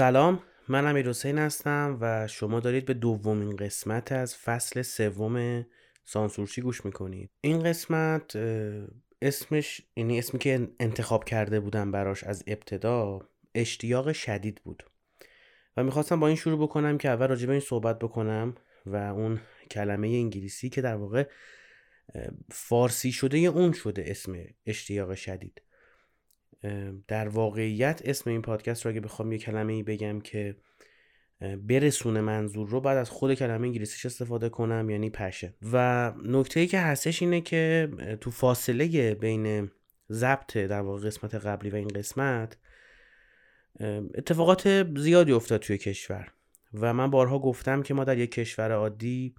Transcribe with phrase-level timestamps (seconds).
[0.00, 5.66] سلام من امیر حسین هستم و شما دارید به دومین قسمت از فصل سوم
[6.04, 7.30] سانسورچی گوش می‌کنید.
[7.40, 8.36] این قسمت
[9.22, 13.20] اسمش یعنی اسمی که انتخاب کرده بودم براش از ابتدا
[13.54, 14.82] اشتیاق شدید بود.
[15.76, 18.54] و می‌خواستم با این شروع بکنم که اول راجع به این صحبت بکنم
[18.86, 19.40] و اون
[19.70, 21.28] کلمه انگلیسی که در واقع
[22.50, 24.36] فارسی شده اون شده اسم
[24.66, 25.62] اشتیاق شدید.
[27.08, 30.56] در واقعیت اسم این پادکست رو اگه بخوام یه کلمه ای بگم که
[31.40, 36.66] برسونه منظور رو بعد از خود کلمه انگلیسیش استفاده کنم یعنی پشن و نکته ای
[36.66, 37.88] که هستش اینه که
[38.20, 39.70] تو فاصله بین
[40.10, 42.56] ضبط در واقع قسمت قبلی و این قسمت
[44.14, 46.32] اتفاقات زیادی افتاد توی کشور.
[46.74, 49.34] و من بارها گفتم که ما در یک کشور عادی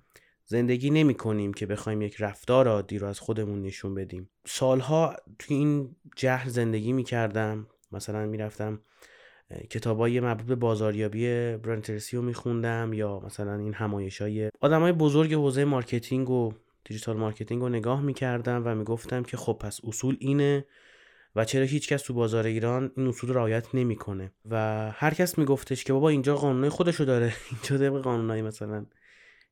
[0.45, 4.29] زندگی نمی کنیم که بخوایم یک رفتار عادی رو از خودمون نشون بدیم.
[4.45, 7.67] سالها توی این جهل زندگی می کردم.
[7.91, 8.79] مثلا می رفتم
[9.69, 11.27] کتابای مربوط به بازاریابی
[11.57, 17.17] برنترسی رو میخوندم یا مثلا این همایش های آدم های بزرگ حوزه marketing و digital
[17.17, 20.65] marketing رو نگاه می‌کردم و می‌گفتم که خب پس اصول اینه
[21.35, 24.55] و چرا هیچکس تو بازار ایران این اصول رعایت نمی‌کنه و
[24.91, 27.33] هر کس میگفتش که بابا اینجا قانونای خودشو داره.
[27.51, 28.85] اینجا طبق قانونای مثلا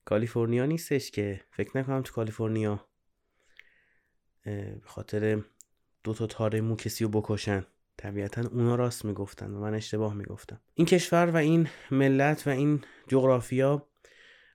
[0.10, 1.42] کالیفرنیا نیستش که.
[1.52, 2.86] فکر نکنم تو کالیفرنیا.
[4.44, 5.44] به خاطر
[6.04, 7.66] دو تا تار مو کسی رو بکشن.
[7.98, 10.62] طبیعتا اونا راست می‌گفتن و من اشتباه می‌گفتم.
[10.74, 13.88] این کشور و این ملت و این جغرافیا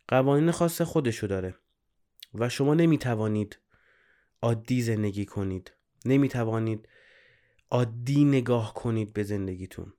[0.08, 1.55] قوانین خاص خودشو داره
[2.34, 3.58] و شما نمی‌توانید
[4.42, 5.72] عادی زندگی کنید.
[6.05, 6.89] نمی‌توانید
[7.70, 9.92] عادی نگاه کنید به زندگیتون.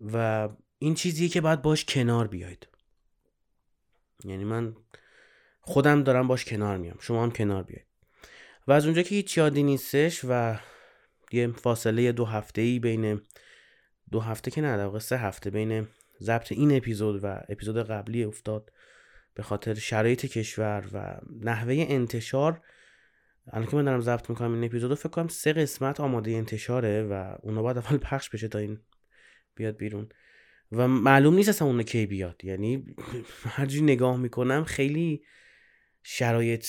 [0.00, 0.48] و
[0.78, 2.68] این چیزیه که باید باش کنار بیاید.
[4.24, 4.76] یعنی من
[5.60, 6.96] خودم دارم باش کنار میام.
[7.00, 7.86] شما هم کنار بیاید.
[8.66, 10.58] و از اونجا که هیچ یادی نیستش و
[11.32, 13.20] یه فاصله دو هفته ای بین
[14.10, 15.88] دو هفته که نه در سه هفته بین
[16.20, 18.72] ضبط این اپیزود و اپیزود قبلی افتاد
[19.34, 22.62] به خاطر شرایط کشور و نحوه انتشار
[23.52, 27.36] الان که من دارم ضبط می‌کنم این اپیزود فکر کنم سه قسمت آماده انتشاره و
[27.42, 28.80] اونا باید اول پخش بشه تا این
[29.54, 30.08] بیاد بیرون.
[30.72, 32.44] و معلوم نیست اصلا اون کی بیاد.
[32.44, 32.84] یعنی
[33.42, 35.22] هرجوری نگاه می‌کنم خیلی
[36.02, 36.66] شرایط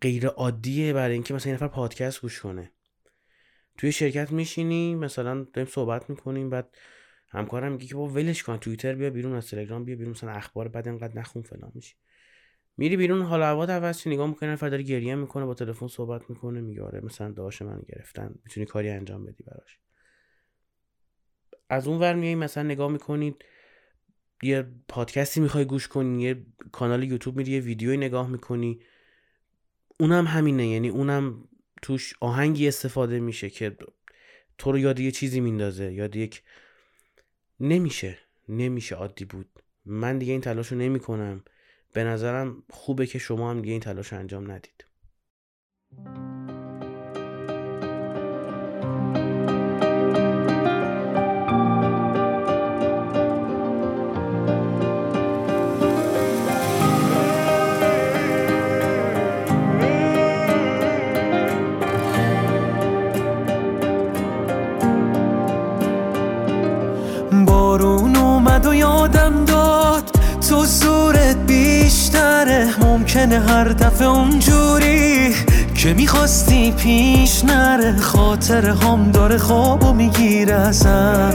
[0.00, 2.72] غیر عادیه برای اینکه مثلا این نفر پادکست گوش کنه.
[3.78, 6.76] توی شرکت میشینی مثلا داریم صحبت می‌کنیم بعد
[7.28, 10.68] همکارم میگه که با ولش کن توییتر بیا بیرون از تلگرام بیا بیرون مثلا اخبار
[10.68, 11.94] بعد انقدر نخون فلان میشی.
[12.76, 16.60] میری بیرون حالا هوا عوض نگاه می‌کنه نفر داره گریه می‌کنه با تلفن صحبت می‌کنه
[16.60, 19.78] میگه آره مثلا داش من گرفتن می‌تونی کاری انجام بدی براش.
[21.72, 23.44] از اون ور میای مثلا نگاه می‌کنید
[24.42, 28.80] یه پادکستی می‌خوای گوش کنی یه کانال یوتیوب میری یه ویدیوی نگاه می‌کنی
[30.00, 30.66] اونم همینه.
[30.66, 31.48] یعنی اونم
[31.82, 33.76] توش آهنگی استفاده میشه که
[34.58, 36.42] تو رو یاد یه چیزی میندازه یاد یک
[37.60, 38.18] نمیشه.
[38.48, 39.48] نمیشه عادی بود.
[39.84, 41.44] من دیگه این تلاش رو نمی کنم
[41.92, 44.84] به نظرم خوبه که شما هم دیگه این تلاش رو انجام ندید.
[73.02, 75.34] ممکنه هر دفعه اونجوری
[75.74, 77.96] که می‌خواستی پیش نره.
[77.96, 81.34] خاطر هم داره خوابو می‌گیره ازم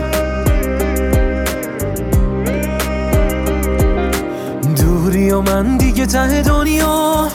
[4.78, 7.28] دوری و من دیگه ته دنیا.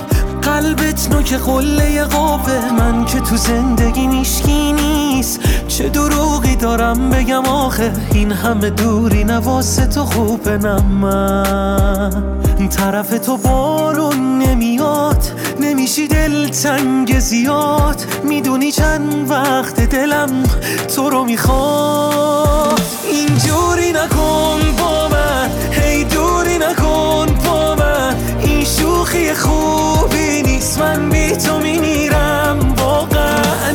[0.42, 5.40] قلبت نوک قله قابه من که تو زندگی میشکی نیست.
[5.78, 12.22] چه دروغی دارم بگم آخه؟ این همه دوری نواسه تو خوبه من.
[12.70, 15.24] طرف تو بارون نمیاد
[15.60, 18.04] نمیشی دل تنگ زیاد.
[18.24, 20.42] می‌دونی چند وقت دلم
[20.96, 22.80] تو رو می‌خواد.
[23.10, 28.16] اینجوری نکن با من هی دوری نکن با من.
[28.40, 32.74] این شوخی خوبی نیست من بی تو میمیرم.
[32.78, 33.70] واقعا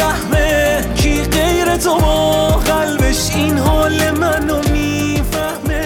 [0.00, 5.80] بیرحمه کی غیر تو ما قلبش این حال منو می‌فهمه.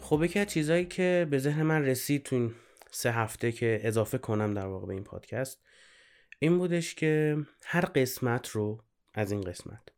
[0.00, 2.54] خب یکی از چیزایی که به ذهن من رسید تو این
[2.90, 5.58] سه هفته که اضافه کنم در واقع به این پادکست
[6.38, 8.80] این بودش که هر قسمت رو
[9.14, 9.88] از این قسمت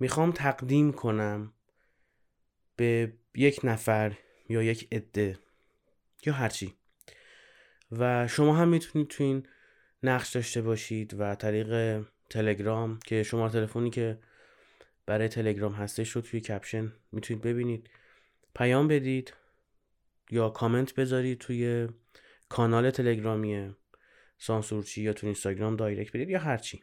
[0.00, 1.52] می‌خوام تقدیم کنم
[2.76, 4.12] به یک نفر
[4.48, 5.38] یا یک عده
[6.26, 6.74] یا هرچی.
[7.98, 9.46] و شما هم می‌تونید تو این
[10.02, 14.18] نقش داشته باشید و طریق تلگرام که شماره تلفنی که
[15.06, 17.90] برای تلگرام هستش رو توی caption می‌تونید ببینید.
[18.54, 19.34] پیام بدید
[20.30, 21.88] یا کامنت بذارید توی
[22.48, 23.74] کانال تلگرامی
[24.38, 26.82] سانسورچی یا تو اینستاگرام دایرکت بدید یا هرچی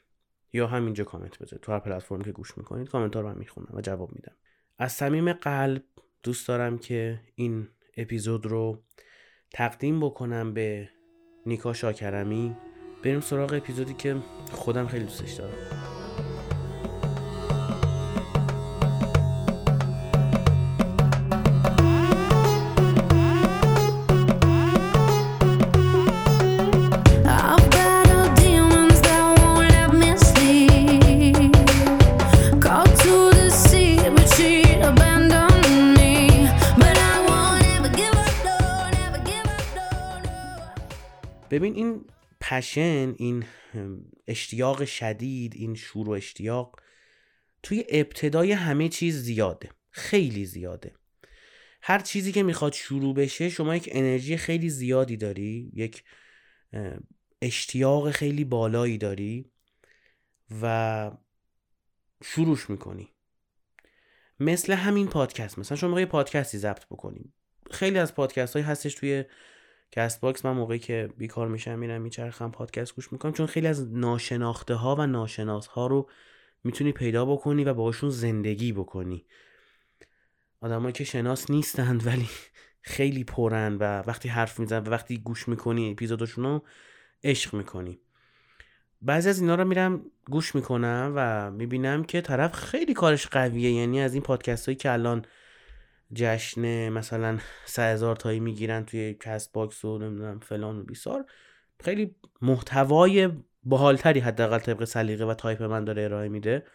[0.53, 1.63] یا همینجا کامنت بذارید.
[1.63, 4.35] تو هر پلتفرمی که گوش می‌کنید کامنت ها رو هم می‌خونم و جواب میدم.
[4.77, 5.83] از صمیم قلب
[6.23, 7.67] دوست دارم که این
[7.97, 8.83] اپیزود رو
[9.51, 10.89] تقدیم بکنم به
[11.45, 12.55] نیکا شاکرمی.
[13.03, 14.15] بریم سراغ اپیزودی که
[14.51, 15.98] خودم خیلی دوستش دارم.
[42.49, 43.45] پشن این
[44.27, 46.79] اشتیاق شدید این شور و اشتیاق
[47.63, 50.95] توی ابتدای همه چیز زیاده خیلی زیاده.
[51.81, 56.03] هر چیزی که می‌خواد شروع بشه شما یک انرژی خیلی زیادی داری یک
[57.41, 59.51] اشتیاق خیلی بالایی داری
[60.61, 61.11] و
[62.23, 63.13] شروعش می‌کنی.
[64.39, 67.33] مثل همین پادکست مثلا شما یه پادکستی ضبط بکنیم
[67.71, 69.23] خیلی از پادکست های هستش توی
[69.91, 73.33] کست باکس من موقعی که بیکار میشم میرم میچرخم پادکست گوش می‌کنم.
[73.33, 76.09] چون خیلی از ناشناخته ها و ناشناس ها رو
[76.63, 79.25] می‌تونی پیدا بکنی و باهاشون زندگی بکنی.
[80.61, 82.29] آدمایی که شناس نیستند ولی
[82.81, 86.63] خیلی پرن و وقتی حرف میزنن و وقتی گوش می‌کنی اپیزودشون رو
[87.23, 87.99] عشق می‌کنی.
[89.01, 94.01] بعضی از اینا رو میرم گوش می‌کنم و می‌بینم که طرف خیلی کارش قویه یعنی
[94.01, 95.25] از این پادکست هایی که الان
[96.13, 101.25] جشن مثلا سه هزار تایی می‌گیرن توی Castbox و نمی‌دونم فلان و بیسار.
[101.79, 103.29] خیلی محتوای
[103.63, 106.65] باحالتری حداقل طبق سلیقه و تایپ من داره ارائه میده.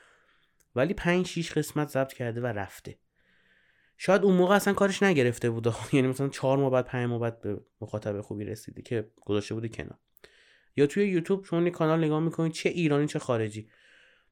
[0.77, 2.99] ولی پنج شیش قسمت ضبط کرده و رفته.
[3.99, 5.73] شاید اون موقع اصلا کارش نگرفته بوده.
[5.93, 9.69] یعنی مثلا چهار ماه بعد پنج ماه بعد به مخاطب خوبی رسیده که گذاشته بوده
[9.69, 9.99] کنار.
[10.77, 13.69] یا توی یوتیوب شما کانال نگاه می‌کنید چه ایرانی چه خارجی.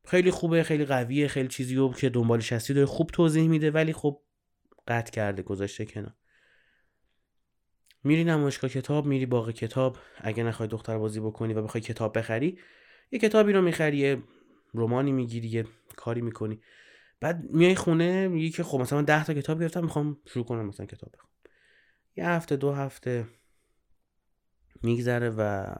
[0.04, 3.70] خیلی خوبه خیلی قویه خیلی چیزی که دنبالش هستی داره خوب توضیح میده.
[3.70, 4.20] ولی خب
[4.88, 6.14] قطع کرده گذاشته کنار.
[8.04, 9.98] میری نمایشگاه کتاب میری باغ کتاب.
[10.16, 12.58] اگه نخوای دختر بازی بکنی و بخوای کتاب بخری
[13.10, 14.22] یه کتابی رو می‌خری یه
[14.72, 16.60] رومانی می‌گیری یه کاری می‌کنی.
[17.20, 20.86] بعد میای خونه میگی که خب مثلا 10 تا کتاب گرفتم می‌خوام شروع کنم مثلا
[20.86, 21.32] کتاب بخونم.
[22.16, 23.26] یه هفته دو هفته
[24.82, 25.74] میگذره و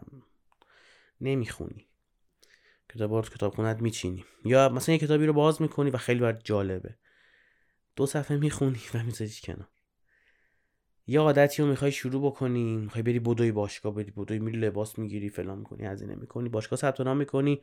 [1.20, 1.88] نمی‌خونی.
[2.94, 4.24] کتاب رو کتاب خونت میچینی.
[4.44, 6.98] یا مثلا یه کتابی رو باز می‌کنی و خیلی برات جالبه.
[7.96, 9.68] دو صفحه می‌خونی و میذاریش کنار.
[11.06, 15.28] یه عادتی رو می‌خوای شروع بکنی می‌خوای بری بدوی باشگاه بری بدوی میری لباس می‌گیری
[15.28, 17.60] فلان می‌کنی هزینه می‌کنی باشگاه ثبت نام می‌کنی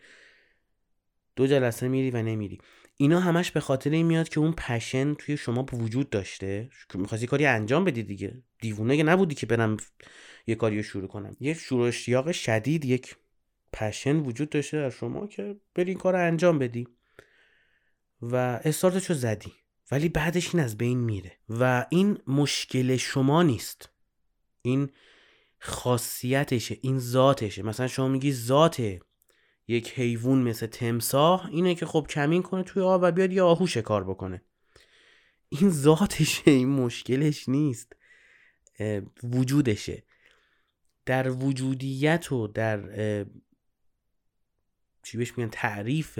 [1.36, 2.58] دو جلسه میری و نمیری.
[2.98, 6.70] اینا همش به خاطر این میاد که اون پشن توی شما وجود داشته.
[6.94, 8.44] می‌خواستی کاری انجام بدی دیگه.
[8.62, 9.78] دیوونه که نبودی که برم
[10.48, 11.36] یه کاری رو شروع کنم.
[11.40, 13.16] یه شروع اشتیاق شدید یک
[13.74, 16.88] پشن وجود داشته در شما که بری این کار رو انجام بدی.
[18.22, 19.54] و استارتشو زدی.
[19.92, 23.90] ولی بعدش این از بین میره و این مشکل شما نیست.
[24.62, 24.90] این
[25.60, 27.64] خاصیتشه این ذاتشه.
[27.64, 29.00] مثلا شما میگی ذات
[29.68, 33.68] یک حیوان مثل تمساح اینه که خب کمین کنه توی آب و بیاد یه آهو
[33.68, 34.42] شکار بکنه.
[35.50, 37.96] این ذاتشه این مشکلش نیست.
[39.24, 40.04] وجودشه.
[41.06, 42.80] در وجودیت و در
[45.04, 46.20] چی بهش میگن تعریف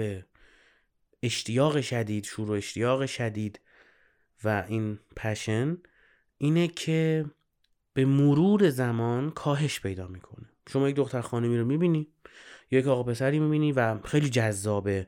[1.22, 3.60] اشتیاق شدید شور و اشتیاق شدید
[4.44, 5.78] و این پشن
[6.38, 7.24] اینه که
[7.94, 10.46] به مرور زمان کاهش پیدا می‌کنه.
[10.72, 12.08] شما یک دختر خانمی رو می‌بینی
[12.70, 15.06] یا یک آقا پسری می‌بینی و خیلی جذابه.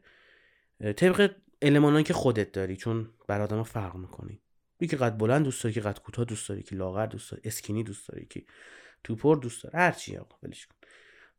[0.97, 4.40] طبق المانایی که خودت داری چون بر آدم فرق می‌کنی.
[4.81, 7.83] یکی قد بلند دوست داری که قد کوتاه دوست داری که لاغر دوست داری اسکینی
[7.83, 8.45] دوست داری که
[9.04, 10.75] توپر دوست داری هر چی آقا ولش کن.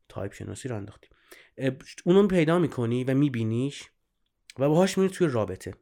[0.08, 1.08] تایپ شناسی رو انداختی.
[2.04, 3.90] اونو پیدا می‌کنی و میبینیش
[4.58, 5.74] و باهاش میری توی رابطه.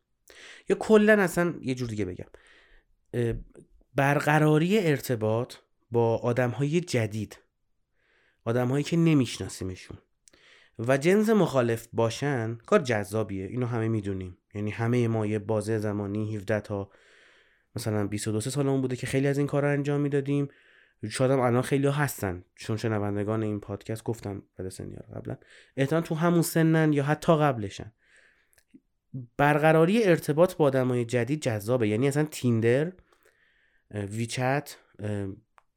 [0.69, 2.27] یا کلا اصلا یه جور دیگه بگم.
[3.95, 5.55] برقراری ارتباط
[5.91, 7.39] با آدم های جدید.
[8.45, 9.99] آدم هایی که نمیشناسیمشون.
[10.79, 13.47] و جنس مخالف باشن کار جذابیه.
[13.47, 14.39] اینو همه می‌دونیم.
[14.55, 16.91] یعنی همه ما یه بازه زمانی 17 تا
[17.77, 20.49] مثلا 22 سالمون بوده که خیلی از این کار رو انجام می‌دادیم.
[21.11, 22.45] شاید الان خیلی ها هستن.
[22.55, 24.43] چون شنوندگان این پادکست گفتم
[25.17, 25.37] قبلا.
[25.77, 27.93] احتمال تو همون سنن یا حتی قبلشن.
[29.37, 31.89] برقراری ارتباط با آدمای جدید جذابه.
[31.89, 32.93] یعنی اصلا Tinder
[33.91, 34.77] WeChat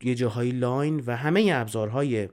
[0.02, 2.30] یه جاهای Line و همه ابزارهای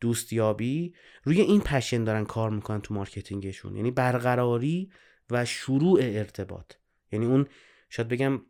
[0.00, 3.76] دوستیابی روی این passion دارن کار می‌کنن تو marketing شون.
[3.76, 4.90] یعنی برقراری
[5.30, 6.72] و شروع ارتباط.
[7.12, 7.46] یعنی اون
[7.88, 8.40] شاید بگم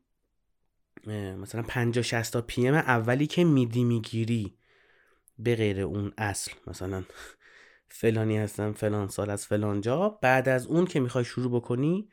[1.40, 4.54] مثلا 50 60 تا پی ام اولی که میدی می‌گیری
[5.38, 7.04] به غیر اون اصل مثلا
[7.88, 10.08] فلانی هستم فلان سال از فلان جا.
[10.08, 12.08] بعد از اون که می‌خوای شروع بکنی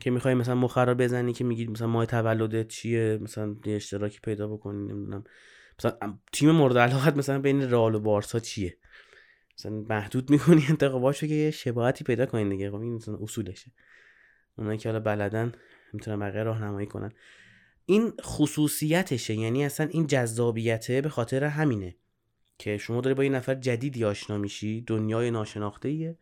[0.00, 4.48] که می‌خوای مثلا مخرا بزنی که میگی مثلا ماه تولدت چیه مثلا یه اشتراکی پیدا
[4.48, 5.24] بکنی نمی‌دونم.
[5.78, 8.76] مثلا تیم مورد علاقت مثلا بین رئال و بارسا چیه؟
[9.58, 12.70] مثلا محدود می‌کنی انتخاباشو که یه شباهتی پیدا کنین دیگه.
[12.70, 13.72] خب این مثلا اصولشه.
[14.58, 15.52] اونایی که حالا بلدن
[15.92, 17.12] می‌تونن بقیه راهنمایی کنن.
[17.86, 21.96] این خصوصیتشه یعنی اصلا این جذابیته به خاطر همینه.
[22.60, 26.18] که شما داری با یه نفر جدیدی آشنا میشی دنیای ناشناخته ایه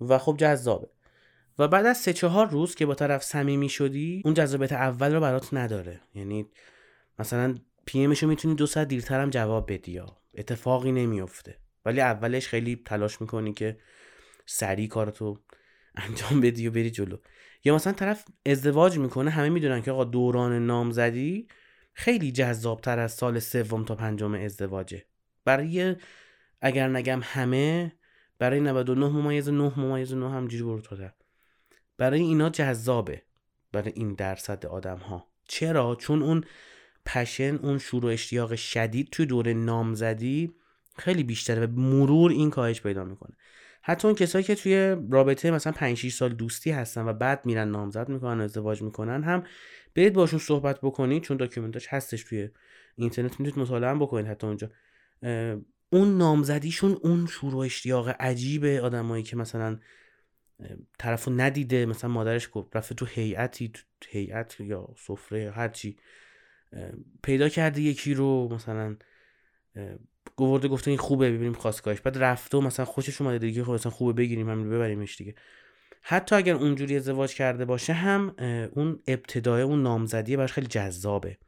[0.00, 0.88] و خب جذابه.
[1.58, 5.20] و بعد از سه چهار روز که با طرف صمیمی شدی اون جذابیت اول رو
[5.20, 6.00] برات نداره.
[6.14, 6.46] یعنی
[7.18, 7.54] مثلا
[7.86, 12.82] پی امشو می‌تونی دو ساعت دیرتر هم جواب بدی یا اتفاقی نمیفته ولی اولش خیلی
[12.84, 13.78] تلاش می‌کنی که
[14.46, 15.38] سریع کارتو
[15.94, 17.16] انجام بدی و بری جلو.
[17.64, 21.48] یا مثلا طرف ازدواج می‌کنه همه می‌دونن که آقا دوران نامزدی
[21.94, 25.04] خیلی جذابتر از سال سوم تا پنجم ازدواجه.
[25.44, 25.96] برای
[26.60, 27.92] اگر نگم همه
[28.38, 30.96] برای 99 ممیز 9 ممیز 9 همجوری برو تو
[31.98, 33.22] برای اینا جذابه
[33.72, 36.44] برای این درصد آدم ها چرا؟ چون اون
[37.06, 40.54] پشن اون شروع اشتیاق شدید توی دوره نامزدی
[40.98, 43.36] خیلی بیشتره و مرور این کاهش پیدا می‌کنه.
[43.82, 47.68] حتی اون کسایی که توی رابطه مثلا 5 6 سال دوستی هستن و بعد میرن
[47.70, 49.44] نامزد می‌کنن ازدواج می‌کنن هم
[49.94, 52.48] برید باشون صحبت بکنید چون داکیومنتاش هستش توی
[52.96, 54.70] اینترنت می‌تونید مطالعه بکنید حتی اونجا.
[55.92, 59.78] اون نامزدیشون اون شروع اشتیاق عجیبه آدمایی که مثلا
[60.98, 65.96] طرفو ندیده مثلا مادرش گفت رفته تو هیئتی تو هیئت یا سفره هرچی
[67.22, 68.96] پیدا کرده یکی رو مثلا
[70.36, 72.00] گورده گفته این خوبه ببینیم خواستگاهش.
[72.00, 75.34] بعد رفته و مثلا خوشش اومده دیگه خب مثلا خوبه بگیریم همین ببریمش دیگه.
[76.02, 78.34] حتی اگر اونجوری ازدواج کرده باشه هم
[78.72, 81.38] اون ابتدای اون نامزدیه براش خیلی جذابه.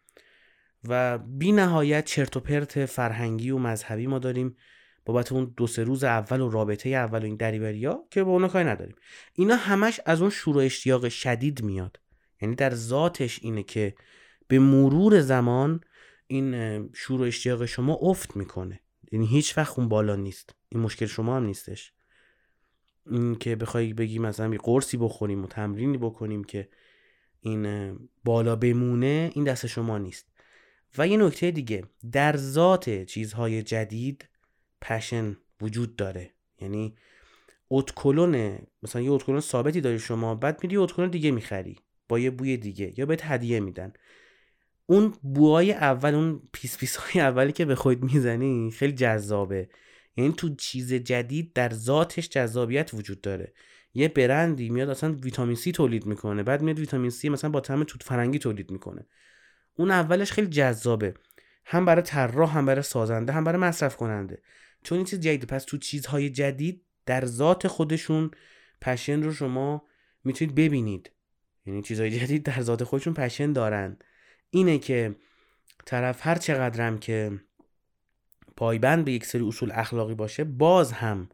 [0.89, 4.57] و بی نهایت چرت و پرت فرهنگی و مذهبی ما داریم.
[5.05, 8.49] بابت اون دو سه روز اول و رابطه اول و این دریوریا که با اونا
[8.49, 8.95] کاری نداریم.
[9.35, 12.01] اینا همش از اون شروع اشتیاق شدید میاد.
[12.43, 13.95] یعنی در ذاتش اینه که
[14.49, 15.81] به مرور زمان
[16.27, 18.81] این شور و اشتیاق شما افت می‌کنه.
[19.13, 20.55] یعنی هیچ وقت اون بالا نیست.
[20.69, 21.93] این مشکل شما هم نیستش.
[23.11, 26.69] این که بخوای بگی مثلا یه قرصی بخوریم و تمرینی بکنیم که
[27.41, 30.34] این بالا بمونه این دست شما نیست.
[30.99, 34.29] و یه نکته دیگه در ذات چیزهای جدید
[34.83, 36.31] passion وجود داره.
[36.61, 36.97] یعنی
[37.71, 41.77] اتکلون مثلا یه اتکلون ثابتی داری شما بعد میری اتکلون دیگه می‌خری
[42.09, 43.93] با یه بوی دیگه یا بهت هدیه میدن.
[44.87, 49.69] اون بوهای اول اون پیس پیس های اولی که به خود می‌زنی خیلی جذابه.
[50.17, 53.53] یعنی تو چیز جدید در ذاتش جذابیت وجود داره.
[53.95, 57.85] یه برندی میاد اصلا ویتامین سی تولید می‌کنه بعد میاد ویتامین سی مثلا با طعم
[57.85, 59.07] توت فرنگی تولید می‌کنه.
[59.77, 61.15] اون اولش خیلی جذابه.
[61.65, 64.43] هم برای طراح هم برای سازنده هم برای مصرف کننده.
[64.83, 68.31] چون این چیز جدید پس تو چیزهای جدید در ذات خودشون
[68.81, 69.83] پشن رو شما
[70.25, 71.11] می‌تونید ببینید.
[71.67, 73.97] یعنی چیزهای جدید در ذات خودشون پشن دارن.
[74.51, 75.17] اینه که
[75.85, 77.41] طرف هر چقدرم که
[78.57, 81.29] پایبند به یک سری اصول اخلاقی باشه باز هم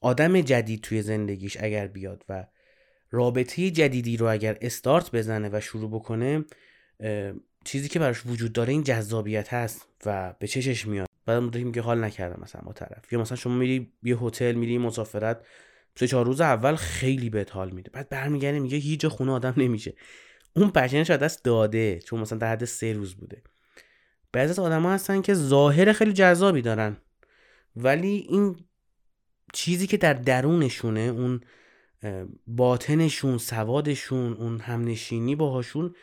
[0.00, 2.46] آدم جدید توی زندگیش اگر بیاد و
[3.10, 6.44] رابطه جدیدی رو اگر استارت بزنه و شروع بکنه
[7.66, 11.08] چیزی که براش وجود داره این جذابیت هست و به چشش میاد.
[11.26, 13.12] بعد مدتی که حال نکردم مثلا با طرف.
[13.12, 15.46] یا مثلا شما میری یه هتل میری مسافرت
[15.98, 17.90] سه چهار روز اول خیلی بهت حال میده.
[17.90, 19.94] بعد برمیگردی میگه هیچ خونه آدم نمیشه.
[20.56, 23.42] اون پشنش از دست داده چون مثلا در حد سه روز بوده.
[24.32, 26.96] بعضی از آدم ها هستن که ظاهر خیلی جذابی دارن.
[27.76, 28.56] ولی این
[29.52, 31.40] چیزی که در درونشونه اون
[32.46, 35.94] باطنشون سوادشون اون همنشینی باهاشون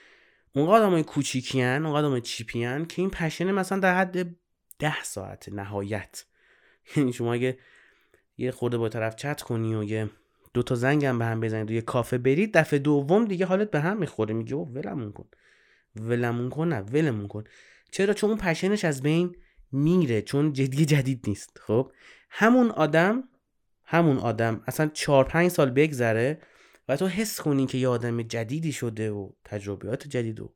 [0.56, 4.36] اون آدم های کوچیکی هن اون آدم های چیپی که این پشنه مثلا در حد
[4.80, 6.26] ده ساعت نهایت.
[6.96, 7.58] یعنی شما اگه
[8.38, 10.10] یه خورده با طرف چت کنی و یه
[10.54, 13.80] دو تا زنگم به هم بزنید و یه کافه برید دفعه دوم دیگه حالت به
[13.80, 14.34] هم می‌خوره.
[14.34, 15.28] میگه ولمون کن.
[15.96, 17.44] ولمون کن نه ولمون کن.
[17.92, 19.36] چرا؟ چون اون پشنش از بین
[19.72, 21.92] میره چون جدی جدید نیست خب؟
[22.30, 23.24] همون آدم
[23.84, 26.42] همون آدم اصلا چهار پنج سال بگذره
[26.88, 30.54] و تو حس کنی که یه آدم جدیدی شده و تجربیات جدید و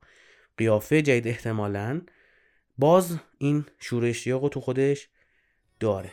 [0.58, 2.02] قیافه جدید احتمالا
[2.78, 5.10] باز این شورش تو خودش
[5.80, 6.12] داره.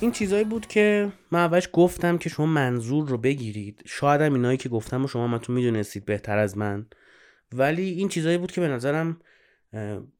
[0.00, 3.82] این چیزایی بود که من اولش گفتم که شما منظور رو بگیرید.
[3.86, 6.86] شاید هم اینایی که گفتم و شما من تو می‌دونستید بهتر از من.
[7.52, 9.20] ولی این چیزایی بود که به نظرم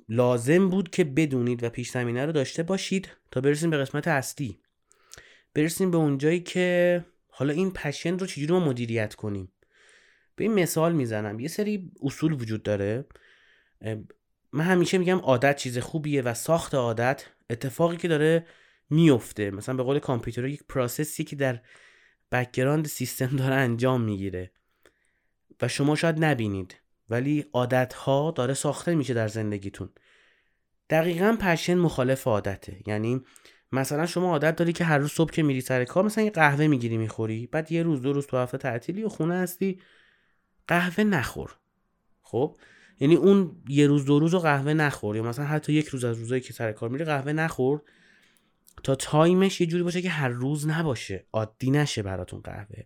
[0.08, 4.58] لازم بود که بدونید و پیش زمینه رو داشته باشید تا برسیم به قسمت اصلی.
[5.54, 9.52] برسیم به اونجایی که حالا این پشن رو چجوری ما مدیریت کنیم.
[10.36, 11.40] به این مثال می‌زنم.
[11.40, 13.04] یه سری اصول وجود داره.
[14.52, 18.46] من همیشه میگم عادت چیز خوبیه و ساخت عادت اتفاقی که داره
[18.92, 21.60] میفته مثلا به قول کامپیوتر یک process ی که در
[22.32, 24.50] background سیستم داره انجام می‌گیره.
[25.62, 26.76] و شما شاید نبینید
[27.08, 29.88] ولی عادت ها داره ساخته میشه در زندگیتون.
[30.90, 32.80] دقیقا passion مخالف عادته.
[32.86, 33.20] یعنی
[33.72, 36.66] مثلا شما عادت داری که هر روز صبح که میری سر کار مثلا یه قهوه
[36.66, 39.80] می‌گیری می‌خوری بعد یه روز دو روز تو هفته تعطیلی و خونه هستی
[40.68, 41.56] قهوه نخور.
[42.22, 42.56] خب؟
[43.00, 45.16] یعنی اون یه روز دو روز قهوه نخور.
[45.16, 47.82] یا مثلا حتی یک روز از روزایی که سر کار میری قهوه نخور.
[48.84, 51.26] تا time ش یه جوری باشه که هر روز نباشه.
[51.32, 52.82] عادی نشه براتون قهوه.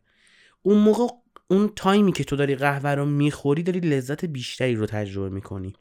[0.63, 1.07] اون موقع
[1.49, 5.77] اون time ی که تو داری قهوه رو می‌خوری داری لذت بیشتری رو تجربه می‌کنی.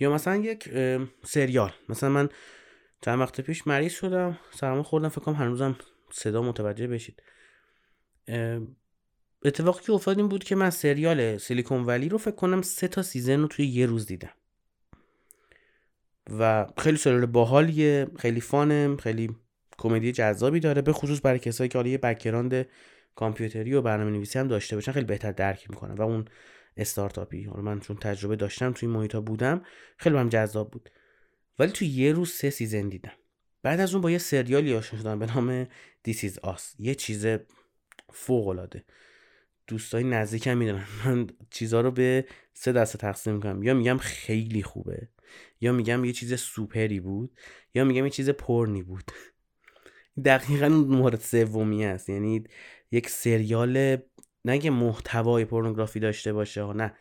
[0.00, 0.68] یا مثلا یک
[1.24, 1.72] سریال.
[1.88, 2.28] مثلا من
[3.00, 5.76] چند وقت پیش مریض شدم سرما خوردم فکر کنم هنوزم
[6.12, 7.22] صدا متوجه بشید.
[9.44, 13.02] اتفاقی که افتاد این بود که من سریال Silicon Valley رو فکر کنم سه تا
[13.02, 14.32] season رو توی یه روز دیدم.
[16.30, 19.36] و خیلی سریال باحالیه خیلی fun ه خیلی
[19.78, 22.66] کمدی جذابی داره به خصوص برای کسایی که حالا یه background
[23.14, 26.24] کامپیوتری و برنامه نویسی هم داشته باشن خیلی بهتر درک می‌کنن و اون
[26.76, 27.44] استارتاپی.
[27.44, 29.62] حالا من چون تجربه داشتم توی محیطا بودم
[29.96, 30.90] خیلی هم جذاب بود.
[31.58, 33.12] ولی توی یه روز سه season دیدم.
[33.62, 35.64] بعد از اون با یه سریالی آشنا شدم به نام
[36.08, 36.62] is Us.
[36.78, 37.26] یه چیز
[38.12, 38.84] فوق العاده
[39.66, 40.84] دوستای نزدیکم می‌دونن.
[41.04, 42.24] من چیزها رو به
[42.54, 43.62] سه دسته تقسیم می‌کنم.
[43.62, 45.08] یا میگم خیلی خوبه.
[45.60, 47.38] یا میگم یه چیز سوپری بود.
[47.74, 49.12] یا میگم یه چیز پرنی بود.
[50.24, 52.44] دقیقا مورد سومی است یعنی
[52.92, 53.96] یک سریال
[54.44, 56.92] نه که محتوای پورنوگرافی داشته باشه نه.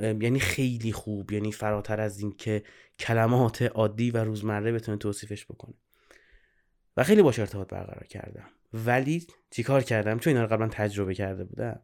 [0.00, 1.32] یعنی خیلی خوب.
[1.32, 2.62] یعنی فراتر از این که
[2.98, 5.74] کلمات عادی و روزمره بتونه توصیفش بکنه.
[7.04, 8.48] خیلی باش ارتباط برقرار کردم.
[8.72, 11.80] ولی چیکار کردم؟ چون اینا رو قبلا تجربه کرده بودم.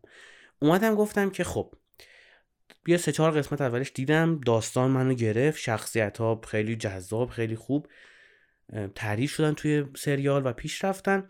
[0.59, 1.75] اومدم گفتم که خب
[2.85, 7.89] بیا سه چهار قسمت اولش دیدم داستان منو گرفت شخصیت ها خیلی جذاب خیلی خوب
[8.95, 11.29] تعریف شدن توی سریال و پیش رفتن.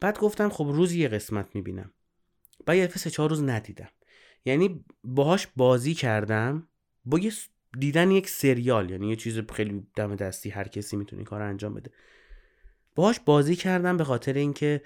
[0.00, 1.92] بعد گفتم خب روز یه قسمت می‌بینم.
[2.66, 3.88] بعد یه سه چهار روز ندیدم.
[4.44, 6.68] یعنی باهاش بازی کردم
[7.04, 7.32] با یه
[7.78, 8.90] دیدن یک سریال.
[8.90, 11.90] یعنی یه چیز خیلی دم دستی هر کسی می‌تونه کار انجام بده.
[12.94, 14.82] باهاش بازی کردم به خاطر اینکه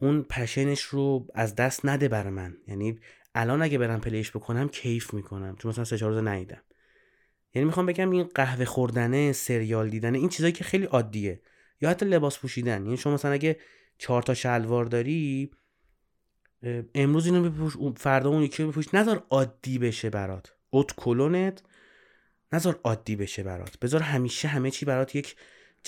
[0.00, 2.56] اون پشنش رو از دست نده بر من.
[2.66, 2.98] یعنی
[3.34, 5.56] الان اگه برم پلیش بکنم کیف می‌کنم.
[5.56, 6.62] چون مثلا سه چهار روز نیدم
[7.54, 11.42] یعنی می‌خوام بگم این قهوه خوردنه سریال دیدن این چیزایی که خیلی عادیه.
[11.80, 12.84] یا حتی لباس پوشیدن.
[12.84, 13.56] یعنی شما مثلا اگه
[13.98, 15.50] چهار تا شلوار داری
[16.94, 18.94] امروز اینو بپوش فردا اون یکی بپوش.
[18.94, 20.52] نذار عادی بشه برات.
[20.70, 21.62] اوت کلونت.
[22.52, 23.78] نذار عادی بشه برات.
[23.78, 25.36] بذار همیشه همه چی برات یک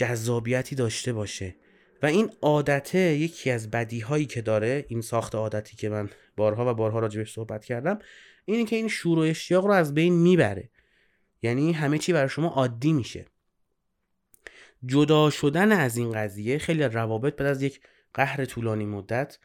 [0.00, 1.56] جذابیتی داشته باشه.
[2.02, 6.70] و این عادته یکی از بدی هایی که داره این ساخت عادتی که من بارها
[6.70, 7.98] و بارها راجبش صحبت کردم
[8.44, 10.70] اینه که این شور و اشتیاق رو از بین می‌بره.
[11.42, 13.26] یعنی همه چی برای شما عادی میشه.
[14.86, 17.80] جدا شدن از این قضیه خیلی روابط بعد از یک
[18.14, 19.38] قهر طولانی مدت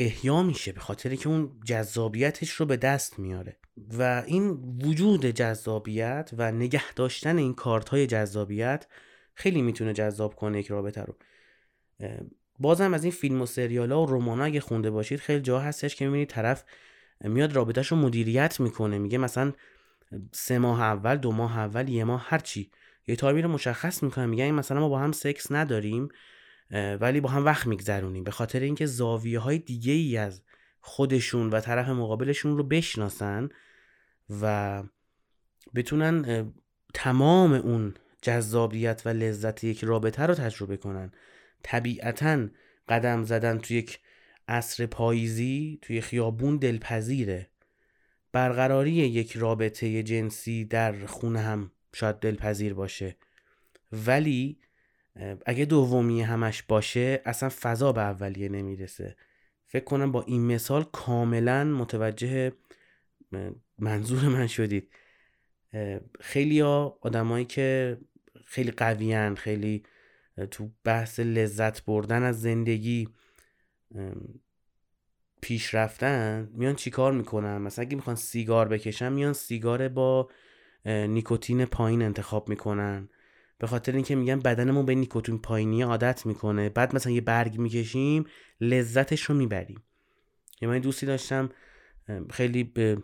[0.00, 3.56] احیا میشه به خاطر که اون جذابیتش رو به دست میاره.
[3.98, 4.50] و این
[4.84, 8.86] وجود جذابیت و نگه داشتن این کارت های جذابیت
[9.34, 11.16] خیلی می‌تونه جذاب کنه یک رابطه رو.
[12.58, 15.96] بازم از این فیلم و سریال ها و رمان اگه خونده باشید خیلی جا هستش
[15.96, 16.64] که می‌بینید طرف
[17.20, 18.98] میاد رابطهش رو مدیریت می‌کنه.
[18.98, 19.52] میگه مثلا
[20.32, 22.70] سه ماه اول دو ماه اول یه ماه هرچی
[23.06, 24.26] یه تایمی رو مشخص می‌کنه.
[24.26, 26.08] میگه مثلا ما با هم سکس نداریم.
[26.70, 28.24] ولی با هم وقت میگذرونیم.
[28.24, 30.42] به خاطر اینکه زاویه های دیگه ای از
[30.80, 33.48] خودشون و طرف مقابلشون رو بشناسن
[34.42, 34.82] و
[35.74, 36.52] بتونن
[36.94, 41.12] تمام اون جذابیت و لذت یک رابطه رو تجربه کنن.
[41.62, 42.48] طبیعتا
[42.88, 44.00] قدم زدن توی یک
[44.48, 47.50] عصر پاییزی توی خیابون دلپذیره.
[48.32, 53.16] برقراری یک رابطه جنسی در خونه هم شاید دلپذیر باشه.
[53.92, 54.58] ولی
[55.46, 59.16] اگه دومی همش باشه اصلا فضا به اولیه نمی‌رسه.
[59.66, 62.52] فکر کنم با این مثال کاملا متوجه
[63.78, 64.94] منظور من شدید.
[66.20, 67.98] خیلی ها آدمایی که
[68.44, 69.82] خیلی قویان خیلی
[70.50, 73.08] تو بحث لذت بردن از زندگی
[75.40, 80.28] پیش رفتن میان چیکار می‌کنن؟ مثلا اگه می‌خوان سیگار بکشن میان سیگار با
[80.86, 83.08] نیکوتین پایین انتخاب می‌کنن.
[83.60, 86.68] به خاطر اینکه میگن بدنمون به نیکوتین پایینی عادت می‌کنه.
[86.68, 88.24] بعد مثلا یه برگ می‌کشیم
[88.60, 89.82] لذتش رو می‌بریم.
[90.62, 91.48] یه من دوستی داشتم
[92.30, 93.02] خیلی به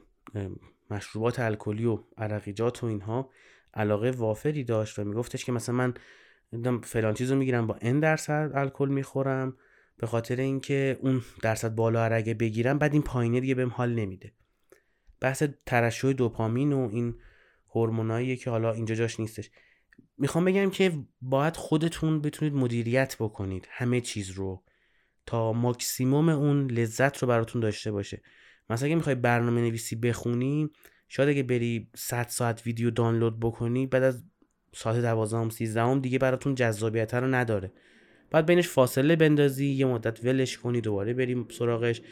[0.90, 3.30] مشروبات الکلی و عرقیجات و اینها
[3.74, 5.94] علاقه وافری داشت و میگفتش که مثلا من
[6.80, 9.56] فلان چیز رو می‌گیرم با این درصد الکل می‌خورم.
[9.98, 14.32] به خاطر اینکه اون درصد بالا اگه بگیرم بعد این پایینه دیگه بهم حال نمیده.
[15.20, 17.14] بحث ترشح دوپامین و این
[17.74, 19.50] هورمونایی که حالا اینجا جاش نیستش.
[20.18, 24.62] می‌خوام بگم که باید خودتون بتونید مدیریت بکنید همه چیز رو
[25.26, 28.22] تا ماکسیموم اون لذت رو براتون داشته باشه.
[28.70, 30.70] مثلا اگه می‌خوای برنامه نویسی بخونی
[31.08, 34.24] شاید اگه بری 100 ساعت ویدیو دانلود بکنی بعد از
[34.74, 37.72] ساعت 12 13 دیگه براتون جذابیت رو نداره.
[38.30, 42.02] بعد بینش فاصله بندازی یه مدت ولش کنی دوباره بریم سراغش.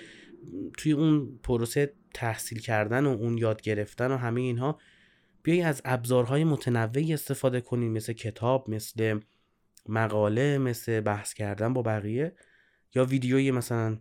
[0.79, 4.79] توی اون پروسه تحصیل کردن و اون یاد گرفتن و همه اینها
[5.45, 9.21] بیایی از ابزارهای متنوعی استفاده کنی مثل کتاب مثل
[9.89, 12.37] مقاله مثل بحث کردن با بقیه
[12.95, 13.99] یا ویدیوی مثلا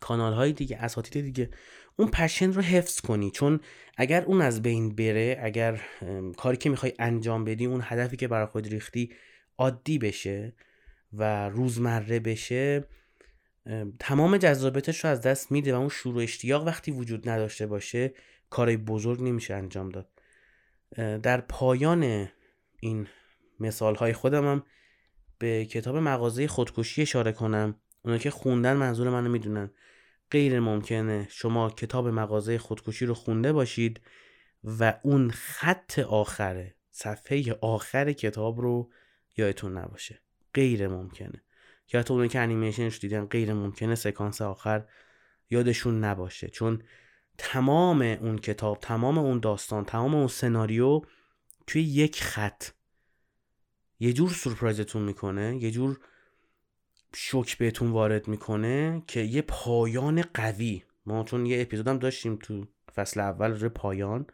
[0.00, 1.50] کانال های دیگه اساتید دیگه.
[1.96, 3.30] اون پشن رو حفظ کنی.
[3.30, 3.60] چون
[3.96, 5.80] اگر اون از بین بره اگر
[6.36, 9.12] کاری که می‌خوای انجام بدی اون هدفی که برای خود ریختی
[9.58, 10.52] عادی بشه
[11.12, 12.84] و روزمره بشه
[13.98, 18.14] تمام جذابیتش رو از دست میده و اون شروع اشتیاق وقتی وجود نداشته باشه
[18.50, 20.11] کارای بزرگ نمیشه انجام داد.
[20.96, 22.28] در پایان
[22.80, 23.06] این
[23.60, 24.62] مثال های خودم هم
[25.38, 27.80] به کتاب مغازه خودکشی اشاره کنم.
[28.04, 29.70] اونا که خوندن منظور منو می‌دونن.
[30.30, 34.00] غیر ممکنه شما کتاب مغازه خودکشی رو خونده باشید
[34.64, 38.90] و اون خط آخره صفحه آخر کتاب رو
[39.36, 40.20] یادتون نباشه.
[40.54, 41.42] غیر ممکنه.
[41.92, 44.84] یا حتی اونایی که انیمیشنش دیدن غیر ممکنه سکانس آخر
[45.50, 46.48] یادشون نباشه.
[46.48, 46.82] چون
[47.38, 51.02] تمام اون کتاب تمام اون داستان تمام اون سناریو
[51.66, 52.64] توی یک خط.
[54.00, 56.00] یه جور سورپرایزتون می‌کنه یه جور
[57.14, 60.82] شوک بهتون وارد می‌کنه که یه پایان قوی.
[61.06, 64.26] ما چون یه اپیزودم داشتیم تو فصل اول رو پایان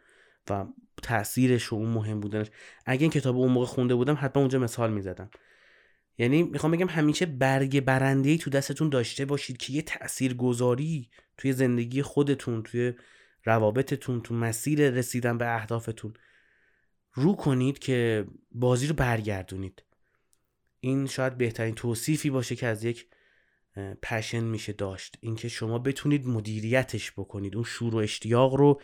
[0.49, 0.65] و
[1.01, 2.47] تاثیرش و اون مهم بودنش.
[2.85, 5.29] اگه این کتاب اون موقع خونده بودم حتما اونجا مثال می‌زدم.
[6.19, 11.53] یعنی می‌خوام بگم همیشه برگ برنده تو دستتون داشته باشید که یه تأثیر گذاری توی
[11.53, 12.93] زندگی خودتون توی
[13.43, 16.13] روابطتون تو مسیر رسیدن به اهدافتون
[17.13, 19.83] رو کنید که بازی رو برگردونید.
[20.79, 23.07] این شاید بهترین توصیفی باشه که از یک
[24.01, 25.17] پشن میشه داشت.
[25.21, 27.55] اینکه شما بتونید مدیریتش بکنید.
[27.55, 28.81] اون شور و اشتیاق رو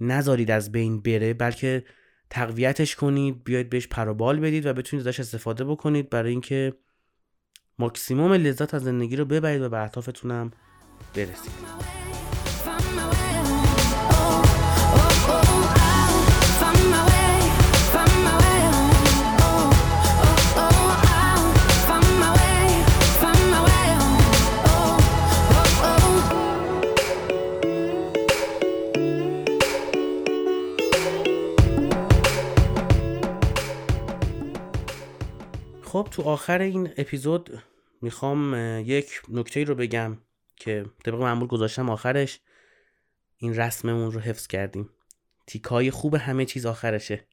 [0.00, 1.84] نذارید از بین بره بلکه
[2.32, 6.72] تقویتش کنید بیاید بهش پروبال بدید و بتونید ازش استفاده بکنید برای اینکه
[7.78, 10.50] ماکسیموم لذت از زندگی رو ببرید و به اهدافتون هم
[11.14, 12.01] برسید.
[36.02, 37.62] خب تو آخر این اپیزود
[38.00, 38.54] می‌خوام
[38.86, 40.18] یک نکته رو بگم
[40.56, 42.40] که طبق معمول گذاشتم آخرش.
[43.36, 44.90] این رسممون رو حفظ کردیم.
[45.46, 47.26] تیکای خوب همه چیز آخرشه.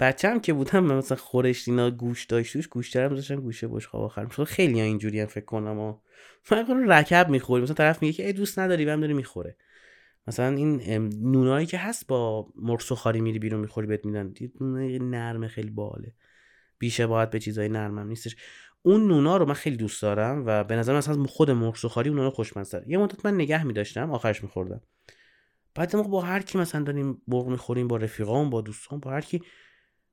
[0.00, 4.02] بچه که بودم مثلا خورشت اینا گوش داشت توش گوش دارم داشتم گوشه باش خواب
[4.02, 5.98] آخر میشه خیلی ها اینجوری هم فکر کنم و
[6.50, 7.62] من رکب می‌خوریم.
[7.62, 9.56] مثلا طرف میگه که دوست نداری بهم داری می‌خوره.
[10.26, 10.80] مثلا این
[11.22, 14.34] نونایی که هست با مرغ خاری میری بیرون می‌خوری بهت میدن.
[14.60, 16.14] نونه نرم خیلی باله.
[16.82, 18.36] بیشه باید به چیزای نرمم نیستش.
[18.82, 22.30] اون نونا رو من خیلی دوست دارم و به نظر من خود مرغ سوخاری اون
[22.30, 24.80] خوشمزه یه مدت من نگه میداشتم آخرش میخوردم.
[25.74, 29.20] بعد ما با هر کی مثلا داریم مرغ می‌خوریم با رفیقام با دوستان با هر
[29.20, 29.42] کی.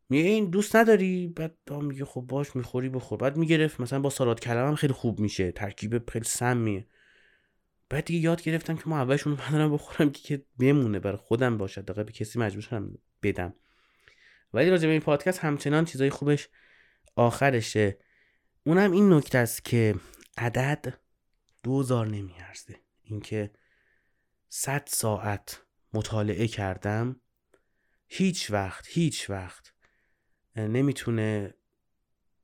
[0.09, 3.17] میگه این دوست نداری؟ بعد میگه خب باش می‌خوری بخور.
[3.17, 5.51] بعد می‌گرفت مثلا با سالاد کلم هم خیلی خوب میشه.
[5.51, 6.87] ترکیب خیلی سمیه.
[7.89, 11.81] بعد دیگه یاد گرفتم که ما اولش اون رو بخورم که بمونه برای خودم باشه.
[11.81, 12.89] دقیقا به کسی مجبور
[13.23, 13.53] بدم.
[14.53, 16.49] ولی راجع به این پادکست همچنان چیزای خوبش
[17.15, 17.97] آخرشه.
[18.63, 19.95] اونم این نکته است که
[20.37, 20.99] عدد
[21.63, 22.75] دوزار نمیارزه.
[23.03, 23.51] اینکه
[24.49, 25.61] صد ساعت
[25.93, 27.21] مطالعه کردم
[28.07, 29.73] هیچ وقت هیچ وقت
[30.55, 31.53] نمی‌تونه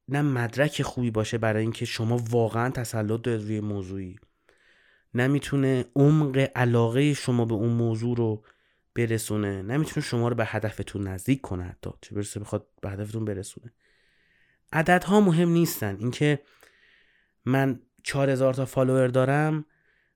[0.08, 4.16] نه مدرک خوبی باشه برای اینکه شما واقعا تسلط دارید روی موضوعی.
[5.14, 8.46] نمی‌تونه عمق علاقه شما به اون موضوع رو
[8.96, 9.62] برسونه.
[9.62, 11.90] نمی‌تونه شما رو به هدفتون نزدیک کنه حتی.
[12.02, 13.74] چه برسه بخواد به هدفتون برسونه.
[14.74, 15.98] عددها مهم نیستن.
[16.00, 16.42] اینکه
[17.46, 19.66] من 4000 تا follower دارم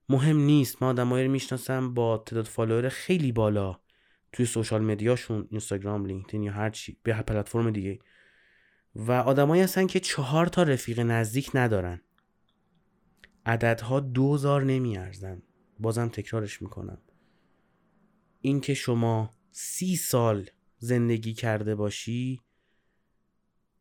[0.08, 0.82] مهم نیست.
[0.82, 3.80] من آدمایی رو می‌شناسم با تعداد follower خیلی بالا
[4.32, 7.98] توی social media شون اینستاگرام لینکدین یا هر چی یه پلتفرم دیگه.
[8.94, 12.00] و آدمایی هستن که چهار تا رفیق نزدیک ندارن.
[13.46, 15.42] عددها دوزار نمیارزن.
[15.78, 16.98] بازم تکرارش می‌کنم.
[18.40, 22.40] اینکه شما سی سال زندگی کرده باشی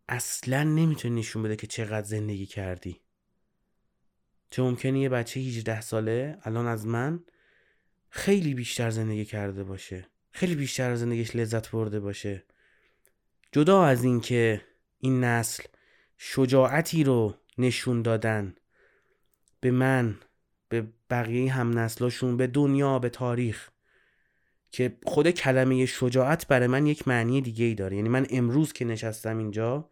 [0.07, 3.01] اصلا نمی‌تونه نشون بده که چقدر زندگی کردی.
[4.51, 7.23] چه ممکنه یه بچه 18 ساله الان از من
[8.09, 10.07] خیلی بیشتر زندگی کرده باشه.
[10.31, 12.43] خیلی بیشتر از زندگیش لذت برده باشه.
[13.51, 14.61] جدا از اینکه
[14.99, 15.63] این نسل
[16.17, 18.55] شجاعتی رو نشون دادن
[19.59, 20.19] به من
[20.69, 23.69] به بقیه هم نسلاشون به دنیا به تاریخ.
[24.71, 27.95] که خود کلمه شجاعت برای من یک معنی دیگه ای داره.
[27.95, 29.89] یعنی من امروز که نشستم اینجا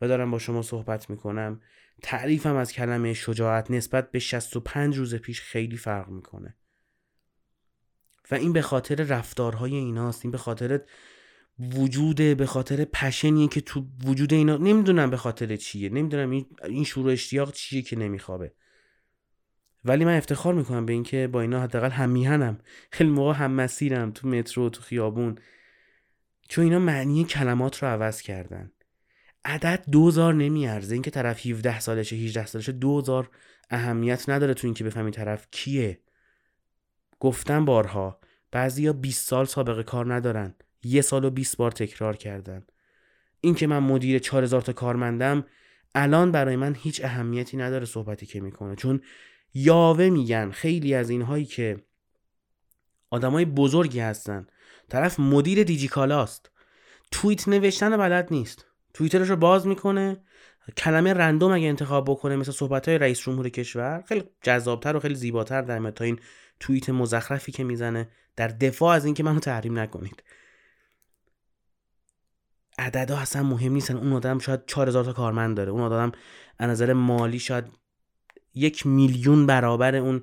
[0.00, 1.60] و دارم با شما صحبت می‌کنم
[2.02, 6.56] تعریفم از کلمه شجاعت نسبت به 65 روز پیش خیلی فرق می‌کنه.
[8.30, 10.24] و این به خاطر رفتارهای ایناست.
[10.24, 10.80] این به خاطر
[11.58, 15.88] وجوده به خاطر پشنیه که تو وجود اینا نمی‌دونم به خاطر چیه.
[15.88, 18.52] نمی‌دونم این این شروع اشتیاق چیه که نمیخوابه.
[19.86, 22.58] ولی من افتخار می‌کنم به اینکه با اینا حداقل هم
[22.90, 25.38] خیلی موقع هم مسیرم تو مترو تو خیابون.
[26.48, 28.72] چون اینا معنی کلمات رو عوض کردن.
[29.44, 30.94] عدد دوزار نمیارزه.
[30.94, 33.30] اینکه طرف 17 سالشه 18 سالشه دوزار
[33.70, 36.00] اهمیت نداره تو اینکه بفهمی طرف کیه.
[37.20, 38.20] گفتم بارها
[38.52, 40.54] بعضیا 20 سال سابقه کار ندارن.
[40.82, 42.66] یه سال و 20 بار تکرار کردن.
[43.40, 45.44] اینکه من مدیر 4000 تا کارمندم
[45.94, 48.76] الان برای من هیچ اهمیتی نداره صحبتی که می‌کنه.
[48.76, 49.00] چون
[49.58, 50.50] یاوه میگن.
[50.50, 51.76] خیلی از اینهایی که
[53.10, 54.46] آدمای بزرگی هستن.
[54.88, 56.50] طرف مدیر دیجیکالاست
[57.10, 58.66] توییت نوشتن بلد نیست.
[58.94, 60.16] توییترش رو باز می‌کنه.
[60.76, 65.14] کلمه رندوم اگه انتخاب بکنه مثل صحبت های رئیس جمهور کشور خیلی جذابتر و خیلی
[65.14, 66.18] زیباتر در تا این
[66.60, 70.22] توییت مزخرفی که می‌زنه در دفاع از اینکه منو تحریم نکنید.
[72.78, 73.96] عددا اصلا مهم نیستن.
[73.96, 75.70] اون آدم شاید 4000 تا کارمند داره.
[75.70, 76.12] اون آدم
[76.58, 77.64] از نظر مالی شاید
[78.56, 80.22] یک میلیون برابر اون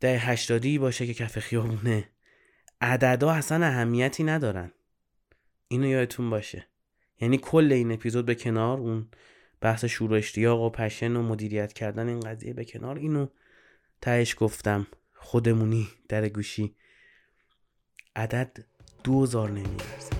[0.00, 2.08] ده هشتادی باشه که کف خیابونه.
[2.80, 4.72] عددا اصلا اهمیتی ندارن.
[5.68, 6.66] اینو یادتون باشه.
[7.20, 9.08] یعنی کل این اپیزود به کنار اون
[9.60, 12.98] بحث شور و اشتیاق و پشن و مدیریت کردن این قضیه به کنار.
[12.98, 13.26] اینو
[14.00, 14.86] تهش گفتم.
[15.14, 16.74] خودمونی در گوشی.
[18.16, 18.64] عدد
[19.04, 20.10] دوزار نمیارزه